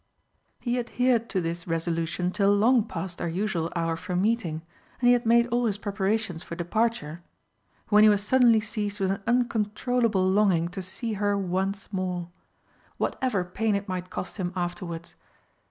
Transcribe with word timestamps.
He 0.59 0.79
adhered 0.79 1.29
to 1.29 1.39
this 1.41 1.67
resolution 1.67 2.31
till 2.31 2.51
long 2.55 2.85
past 2.85 3.19
their 3.19 3.27
usual 3.27 3.71
hour 3.75 3.95
for 3.95 4.15
meeting, 4.15 4.63
and 4.99 5.05
he 5.05 5.13
had 5.13 5.27
made 5.27 5.45
all 5.49 5.65
his 5.67 5.77
preparations 5.77 6.41
for 6.41 6.55
departure, 6.55 7.21
when 7.89 8.01
he 8.03 8.09
was 8.09 8.23
suddenly 8.23 8.61
seized 8.61 8.99
with 8.99 9.11
an 9.11 9.21
uncontrollable 9.27 10.27
longing 10.27 10.69
to 10.69 10.81
see 10.81 11.13
her 11.13 11.37
once 11.37 11.93
more 11.93 12.29
whatever 12.97 13.43
pain 13.43 13.75
it 13.75 13.87
might 13.87 14.09
cost 14.09 14.37
him 14.37 14.51
afterwards. 14.55 15.13